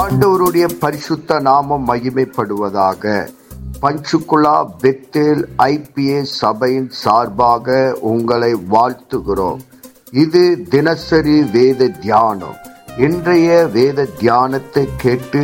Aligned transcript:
ஆண்டவருடைய 0.00 0.66
பரிசுத்த 0.82 1.38
நாமம் 1.46 1.84
மகிமைப்படுவதாக. 1.90 3.12
பஞ்சுகுலா 3.82 4.56
பெத்தேல் 4.82 5.42
ஐபிஏ 5.64 6.20
சபையின் 6.40 6.88
சார்பாக 7.02 7.76
உங்களை 8.10 8.50
வாழ்த்துகிறோம். 8.74 9.60
இது 10.24 10.42
தினசரி 10.74 11.36
வேத 11.56 11.88
தியானம். 12.04 12.58
இன்றைய 13.06 13.48
வேத 13.76 14.06
தியானத்தை 14.20 14.84
கேட்டு 15.04 15.42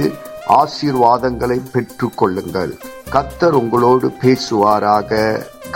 ஆசீர்வாதங்களை 0.61 1.59
பெற்று 1.75 2.09
கொள்ளுங்கள். 2.21 2.73
கத்தர் 3.15 3.59
உங்களோடு 3.63 4.09
பேசுவாராக. 4.23 5.21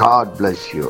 காட் 0.03 0.35
பிளஸ் 0.39 0.69
யூ 0.79 0.89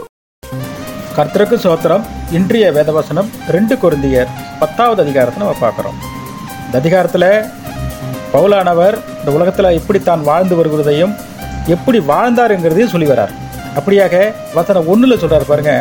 கர்த்தருக்கு 1.19 1.57
சோத்திரம். 1.67 2.05
இன்றைய 2.39 2.67
வேதவசனம் 2.79 3.31
ரெண்டு 3.57 3.77
குருந்தியர் 3.85 4.33
பத்தாவது 4.61 5.03
அதிகாரத்தை 5.07 5.41
நம்ம 5.45 5.57
பார்க்குறோம். 5.65 5.99
இந்த 6.67 6.79
அதிகாரத்தில் 6.83 7.31
பவுலானவர் 8.33 8.97
இந்த 9.21 9.31
உலகத்தில் 9.37 9.77
எப்படி 9.79 9.99
தான் 10.01 10.27
வாழ்ந்து 10.31 10.55
வருகிறதையும் 10.59 11.15
எப்படி 11.75 11.99
வாழ்ந்தாருங்கிறதையும் 12.11 12.93
சொல்லி 12.95 13.09
வரார். 13.11 13.33
அப்படியாக 13.79 14.15
வசனம் 14.59 14.89
ஒன்றில் 14.93 15.21
சொல்கிறார் 15.23 15.51
பாருங்க. 15.51 15.73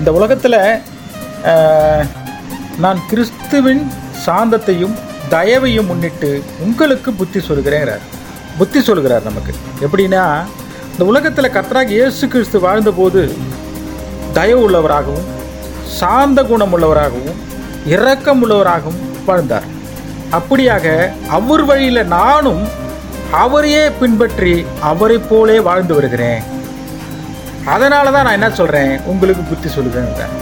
இந்த 0.00 0.10
உலகத்தில் 0.18 0.58
நான் 2.84 3.00
கிறிஸ்துவின் 3.10 3.82
சாந்தத்தையும் 4.26 4.94
தயவையும் 5.34 5.88
முன்னிட்டு 5.90 6.30
உங்களுக்கு 6.64 7.10
புத்தி 7.20 7.40
சொல்கிறேங்கிறார். 7.48 8.04
புத்தி 8.58 8.80
சொல்கிறார் 8.88 9.28
நமக்கு. 9.28 9.52
எப்படின்னா 9.86 10.24
இந்த 10.92 11.04
உலகத்தில் 11.12 11.54
கர்த்தராக 11.56 11.96
இயேசு 11.98 12.24
கிறிஸ்து 12.34 12.58
வாழ்ந்தபோது 12.66 13.22
தயவு 14.36 14.62
உள்ளவராகவும் 14.66 15.30
சாந்த 15.98 16.38
குணம் 16.50 16.74
உள்ளவராகவும் 16.76 17.40
இரக்கம் 17.94 18.40
உள்ளவராகவும் 18.44 19.02
வாழ்ந்தார். 19.28 19.66
அப்படியாக 20.38 20.86
அவர் 21.36 21.64
வழியில் 21.68 22.10
நானும் 22.16 22.62
அவரையே 23.42 23.84
பின்பற்றி 24.00 24.54
அவரை 24.90 25.16
போலே 25.30 25.56
வாழ்ந்து 25.68 25.94
வருகிறேன். 25.94 26.42
அதனால 27.74 28.10
தான் 28.10 28.26
நான் 28.26 28.38
என்ன 28.38 28.50
சொல்கிறேன் 28.50 28.92
உங்களுக்கு 29.12 29.42
புத்தி 29.50 29.68
சொல்லுவேன் 29.68 30.34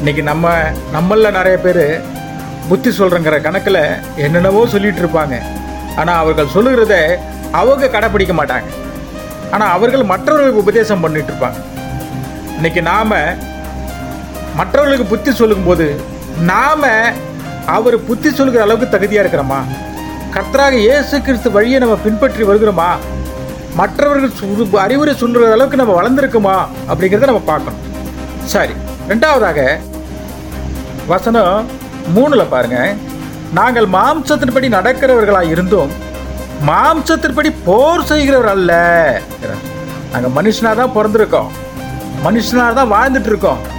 இன்னைக்கு 0.00 0.22
நம்ம 0.30 0.52
நம்மளில் 0.96 1.36
நிறைய 1.38 1.56
பேர் 1.64 1.84
புத்தி 2.68 2.90
சொல்கிறங்கிற 2.98 3.36
கணக்கில் 3.46 3.82
என்னென்னவோ 4.24 4.66
சொல்லிகிட்டு 4.74 5.02
இருப்பாங்க. 5.04 5.36
ஆனால் 6.00 6.20
அவர்கள் 6.22 6.54
சொல்லுகிறத 6.56 6.94
அவங்க 7.60 7.90
கடைப்பிடிக்க 7.94 8.34
மாட்டாங்க. 8.40 8.68
ஆனால் 9.54 9.72
அவர்கள் 9.76 10.10
மற்றவர்களுக்கு 10.12 10.62
உபதேசம் 10.64 11.04
பண்ணிட்டு 11.04 11.32
இருப்பாங்க. 11.32 11.60
இன்னைக்கு 12.56 12.82
நாம் 12.82 13.16
மற்றவர்களுக்கு 14.60 15.06
புத்தி 15.14 15.32
சொல்லும்போது 15.40 15.86
நாம் 16.52 16.86
அவர் 17.68 18.06
புத்தி 18.06 18.30
சொல்கிற 18.30 18.62
அளவுக்கு 18.62 18.88
தகுதியாக 18.88 19.28
இருக்கிறோமா? 19.28 19.56
கர்த்தராக 20.34 20.72
இயேசு 20.72 21.20
கிறிஸ்து 21.20 21.50
வழியை 21.50 21.78
நம்ம 21.78 21.96
பின்பற்றி 21.96 22.42
வருகிறோமா? 22.42 22.86
மற்றவர்கள் 23.74 24.30
சு- 24.40 24.74
அறிவுரை 24.74 25.14
சொல்கிற 25.14 25.52
அளவுக்கு 25.52 25.76
நம்ம 25.76 26.02
வளர்ந்துருக்குமா? 26.02 26.66
அப்படிங்கிறத 26.92 27.24
நம்ம 27.24 27.38
பார்க்கணும். 27.38 27.80
சரி 28.44 28.72
ரெண்டாவதாக 29.08 29.78
வசனம் 31.06 31.66
மூணில் 32.16 32.48
பாருங்க. 32.50 32.94
நாங்கள் 33.52 33.88
மாம்சத்தின்படி 33.88 34.68
நடக்கிறவர்களாக 34.68 35.50
இருந்தும் 35.50 35.90
மாம்சத்தின்படி 36.66 37.54
போர் 37.64 38.04
செய்கிறவர் 38.04 38.48
அல்ல. 38.48 39.20
நாங்கள் 40.12 40.44
மனுஷனாக 40.44 40.74
தான் 40.74 40.96
பிறந்திருக்கோம். 40.96 41.46
மனுஷனாக 42.24 42.74
தான் 42.74 42.92
வாழ்ந்துட்டு 42.92 43.26
இருக்கோம். 43.26 43.76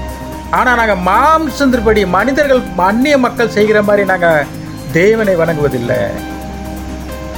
ஆனால் 0.58 0.80
நாங்கள் 0.80 1.04
மாம்சத்தின்படி 1.08 2.02
மனிதர்கள் 2.18 2.62
அந்நிய 2.90 3.18
மக்கள் 3.18 3.56
செய்கிற 3.56 3.82
மாதிரி 3.82 4.04
நாங்கள் 4.06 4.48
தேவனை 4.92 5.34
வணங்குவதில்லை. 5.36 6.00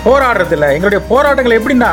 போராடுறதில்ல. 0.06 0.68
எங்களுடைய 0.76 1.02
போராட்டங்கள் 1.10 1.58
எப்படின்னா 1.60 1.92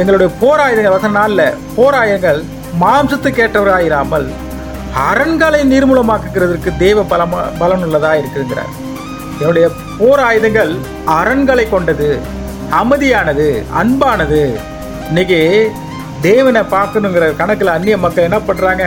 எங்களுடைய 0.00 0.28
போராயுதங்கள் 0.42 0.96
வசன 0.96 1.16
நாளில் 1.20 1.56
போராயங்கள் 1.78 2.40
மாம்சத்துக்கு 2.82 3.42
ஏற்றவராயிராமல் 3.44 4.26
அரண்களை 5.08 5.60
நீர்மூலமாக்குகிறதுக்கு 5.72 6.70
தேவ 6.76 7.02
பலமா 7.02 7.40
பலனுள்ளதாக 7.60 8.20
இருக்குங்கிறார் 8.20 8.72
என்னுடைய 9.40 9.66
போர் 9.98 10.22
ஆயுதங்கள் 10.28 10.72
அரண்களை 11.18 11.68
கொண்டது 11.68 12.08
அமைதியானது 12.80 13.46
அன்பானது. 13.80 14.40
இன்னைக்கு 15.08 15.40
தேவனை 16.20 16.62
பார்க்கணுங்கிற 16.74 17.36
கணக்கில் 17.36 17.76
அந்நிய 17.76 17.98
மக்கள் 17.98 18.24
என்ன 18.24 18.38
பண்ணுறாங்க 18.38 18.84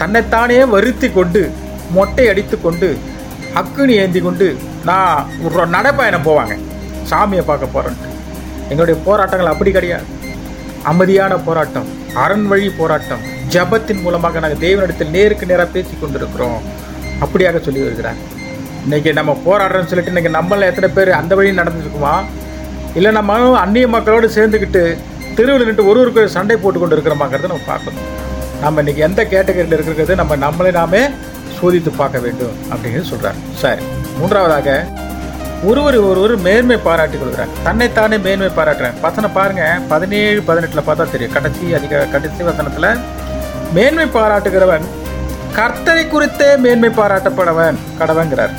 தன்னைத்தானே 0.00 0.58
வருத்தி 0.74 1.08
கொண்டு 1.18 1.40
மொட்டை 1.96 2.24
அடித்து 2.32 2.56
கொண்டு 2.64 2.88
அக்குனி 3.60 3.94
ஏந்தி 4.02 4.20
கொண்டு 4.26 4.46
நான் 4.88 5.26
ஒரு 5.44 5.66
நடைப்பயணம் 5.74 6.26
போவாங்க. 6.28 6.54
சாமியை 7.10 7.42
பார்க்க 7.50 7.74
போகிறேன்ட்டு 7.74 8.08
எங்களுடைய 8.70 8.96
போராட்டங்கள் 9.06 9.50
அப்படி 9.52 9.70
கிடையாது. 9.76 10.06
அமைதியான 10.90 11.36
போராட்டம் 11.46 11.88
அரண் 12.22 12.46
வழி 12.50 12.68
போராட்டம் 12.80 13.22
ஜபத்தின் 13.54 14.02
மூலமாக 14.04 14.40
நாங்கள் 14.44 14.62
தேவனிடத்தில் 14.66 15.14
நேருக்கு 15.16 15.50
நேராக 15.50 15.68
பேசி 15.76 15.94
கொண்டிருக்கிறோம். 16.00 16.60
அப்படியாக 17.24 17.60
சொல்லி 17.66 17.82
வருகிறார். 17.86 18.20
இன்றைக்கி 18.84 19.10
நம்ம 19.18 19.32
போராடுறோம்னு 19.46 19.90
சொல்லிட்டு 19.90 20.12
இன்றைக்கி 20.14 20.32
நம்மள 20.38 20.68
எத்தனை 20.72 20.90
பேர் 20.96 21.10
அந்த 21.20 21.32
வழியும் 21.38 21.60
நடந்துருக்குமா? 21.62 22.14
இல்லை 22.98 23.10
நம்ம 23.18 23.40
அந்நிய 23.64 23.88
மக்களோடு 23.96 24.28
சேர்ந்துக்கிட்டு 24.36 24.84
தெருவில் 25.38 25.68
நின்று 25.68 25.90
ஒருவருக்கு 25.90 26.22
ஒரு 26.24 26.36
சண்டை 26.36 26.56
போட்டு 26.62 26.78
கொண்டு 26.80 26.96
இருக்கிறோமாங்கிறத 26.96 27.50
நம்ம 27.52 27.68
பார்க்கணும். 27.72 28.06
நம்ம 28.62 28.82
இன்றைக்கி 28.82 29.02
எந்த 29.08 29.20
கேட்டகரியில் 29.32 29.74
இருக்கிறது 29.76 30.14
நம்ம 30.20 30.36
நம்மளை 30.44 30.70
நாமே 30.78 31.02
சோதித்து 31.58 31.90
பார்க்க 31.96 32.18
வேண்டும் 32.24 32.56
அப்படின்னு 32.72 33.02
சொல்கிறார் 33.10 33.38
சரி 33.62 33.84
மூன்றாவதாக 34.18 34.68
ஒருவர் 35.68 35.96
ஒருவர் 36.08 36.34
மேன்மை 36.46 36.76
பாராட்டிக் 36.86 37.22
கொள்கிறார். 37.22 37.52
தன்னைத்தானே 37.64 38.16
மேன்மை 38.26 38.50
பாராட்டுறாங்க 38.56 39.00
பசனை 39.06 39.28
பாருங்கள் 39.36 39.80
பதினேழு 39.92 40.40
பதினெட்டில் 40.48 40.86
பார்த்தா 40.88 41.06
தெரியும். 41.14 41.32
கடைசி 41.36 41.74
அதிக 41.78 42.02
கடைசி 42.12 42.42
வசனத்தில் 42.50 42.90
மேன்மை 43.76 44.06
பாராட்டுகிறவன் 44.16 44.86
கர்த்தரை 45.58 46.04
குறித்தே 46.08 46.50
மேன்மை 46.64 46.90
பாராட்டப்படவன் 47.00 47.78
கடவங்கிறார் 48.00 48.54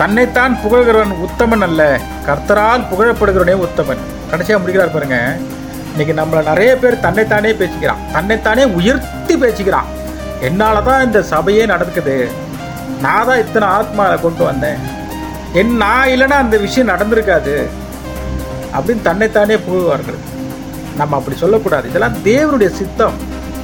தன்னைத்தான் 0.00 0.56
புகழ்கிறவன் 0.64 1.14
உத்தமன் 1.26 1.64
அல்ல 1.68 1.82
கர்த்தரால் 2.26 2.88
புகழப்படுகிறவனே 2.90 3.56
உத்தமன். 3.66 4.02
கடைசியாக 4.30 4.60
முடிக்கிறார் 4.62 4.94
பாருங்கள் 4.96 5.56
இன்னைக்கு 5.98 6.24
நம்மள 6.24 6.42
நிறைய 6.42 6.76
பேர் 6.76 7.00
தன்னைத்தானே 7.00 7.50
பேசிக்கிறான். 7.50 8.12
தன்னைத்தானே 8.12 8.64
உயர்த்தி 8.64 9.36
பேசிக்கிறான். 9.36 9.84
என்னால 10.40 10.80
தான் 10.80 11.04
இந்த 11.04 11.22
சபையே 11.22 11.66
நடக்குது. 11.66 12.30
நான் 13.00 13.26
தான் 13.26 13.38
இத்தனை 13.38 13.68
ஆத்மாவை 13.68 14.20
கொண்டு 14.20 14.44
வந்தேன். 14.44 14.74
என் 15.52 15.76
நான் 15.76 16.08
இல்லைன்னா 16.08 16.30
அந்த 16.30 16.56
விஷயம் 16.56 16.88
நடந்திருக்காது. 16.88 17.66
அப்படின்னு 18.74 19.02
தன்னைத்தானே 19.02 19.56
புகழ்வார்கள் 19.56 20.14
நம்ம 20.96 21.16
அப்படி 21.16 21.36
சொல்லக்கூடாது. 21.36 21.88
இதெல்லாம் 21.88 22.16
தேவனுடைய 22.24 22.68
சித்தம். 22.68 23.14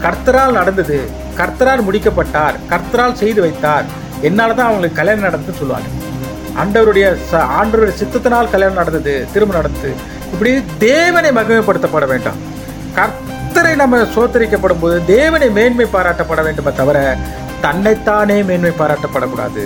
கர்த்தரால் 0.03 0.53
நடந்தது. 0.53 1.09
கர்த்தரால் 1.37 1.83
முடிக்கப்பட்டார். 1.93 2.55
கர்த்தரால் 2.71 3.13
செய்து 3.13 3.41
வைத்தார். 3.41 3.85
என்னால் 4.21 4.55
தான் 4.55 4.67
அவங்களுக்கு 4.67 5.05
கல்யாணம் 5.05 5.25
நடந்துன்னு 5.25 5.59
சொல்லுவாங்க. 5.59 5.89
ஆண்டவருடைய 6.59 7.17
ச- 7.33 7.47
ஆண்டவருடைய 7.61 7.93
சித்தத்தினால் 8.03 8.51
கல்யாணம் 8.51 8.75
நடந்தது. 8.75 9.27
திரும்ப 9.33 9.55
நடந்தது. 9.55 10.13
இப்படி 10.35 10.65
தேவனை 10.79 11.31
மகிமைப்படுத்தப்பட 11.31 12.07
வேண்டும். 12.07 12.39
கர்த்தரை 12.95 13.75
நம்ம 13.75 13.97
சோத்தரிக்கப்படும் 13.97 14.81
போது 14.81 15.05
தேவனை 15.05 15.51
மேன்மை 15.51 15.87
பாராட்டப்பட 15.93 16.43
வேண்டுமே 16.43 16.73
தவிர 16.73 17.17
தன்னைத்தானே 17.61 18.43
மேன்மை 18.43 18.71
பாராட்டப்படக்கூடாது. 18.71 19.65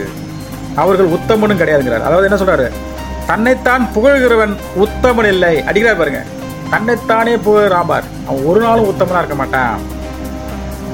அவர்கள் 0.76 1.08
உத்தமனும் 1.08 1.60
கிடையாதுங்கிறார். 1.60 2.08
அதாவது 2.08 2.30
என்ன 2.30 2.38
சொல்றாரு? 2.42 2.70
தன்னைத்தான் 3.26 3.88
புகழ்கிறவன் 3.94 4.56
உத்தமன் 4.76 5.26
இல்லை. 5.26 5.64
அடிக்கிறார் 5.66 5.98
பாருங்க. 5.98 6.22
தன்னைத்தானே 6.70 7.36
புகழாமார் 7.36 8.06
அவன் 8.28 8.44
ஒரு 8.44 8.60
நாளும் 8.60 8.88
உத்தமனா 8.90 9.18
இருக்க 9.18 9.34
மாட்டான். 9.34 9.78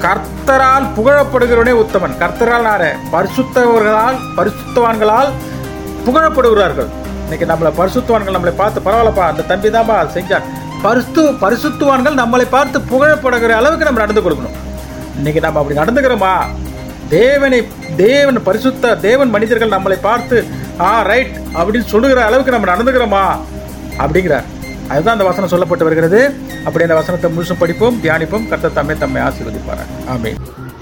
கர்த்தரால் 0.02 0.86
புகழப்படுகிறவனே 0.96 1.74
உத்தமன். 1.84 2.16
கர்த்தரால் 2.20 2.92
பரிசுத்தவர்களால் 3.12 4.18
பரிசுத்தவான்களால் 4.36 5.30
புகழப்படுகிறார்கள். 6.06 6.90
இன்னைக்கு 7.24 7.46
நம்மளை 7.52 7.70
பரிசுத்துவான்கள் 7.78 8.36
நம்மளை 8.36 8.54
பார்த்து 8.56 8.84
பரவாயில்லப்பா 8.86 9.24
அந்த 9.30 9.42
தம்பி 9.42 9.68
தான்ப்பா 9.68 9.96
செஞ்சான். 10.16 10.46
பரிசு 10.82 11.22
பரிசுத்துவான்கள் 11.42 12.20
நம்மளை 12.22 12.46
பார்த்து 12.50 12.78
புகழப்படுகிற 12.90 13.52
அளவுக்கு 13.60 13.86
நம்ம 13.88 14.00
நடந்து 14.04 14.24
கொடுக்கணும். 14.24 14.56
இன்னைக்கு 15.16 15.40
நம்ம 15.40 15.60
அப்படி 15.60 15.78
நடந்துக்கிறோமா? 15.80 16.34
தேவனை 17.08 17.68
தேவன் 17.96 18.42
பரிசுத்த 18.42 18.94
தேவன் 19.06 19.30
மனிதர்கள் 19.30 19.74
நம்மளை 19.76 19.98
பார்த்து 20.00 20.36
ஆ 20.80 21.02
ரைட் 21.10 21.34
அப்படின்னு 21.58 21.92
சொல்லுகிற 21.92 22.24
அளவுக்கு 22.24 22.54
நம்ம 22.56 22.70
நடந்துக்கிறோமா? 22.72 23.24
அப்படிங்கிறார். 24.02 24.48
அதுதான் 24.88 25.16
அந்த 25.16 25.26
வசனம் 25.30 25.52
சொல்லப்பட்டு 25.54 25.88
வருகிறது. 25.88 26.20
அப்படி 26.64 26.84
அந்த 26.86 26.98
வசனத்தை 27.00 27.30
முழுசும் 27.34 27.62
படிப்போம் 27.62 28.00
தியானிப்போம். 28.04 28.48
கர்த்தர் 28.48 28.78
தம்மை 28.78 28.98
தம்மை 28.98 29.22
ஆசீர்வதிப்பார் 29.22 29.84
ஆமே 30.14 30.32